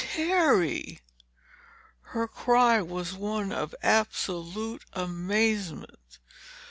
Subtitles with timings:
[0.15, 0.99] "Terry!"
[2.01, 6.17] Her cry was one of absolute amazement.